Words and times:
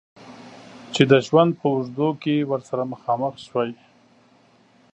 چې 0.93 1.01
د 1.11 1.13
ژوند 1.27 1.51
په 1.59 1.65
اوږدو 1.73 2.09
کې 2.21 2.35
ورسره 2.51 2.83
مخامخ 2.93 3.33
شوی. 3.47 3.71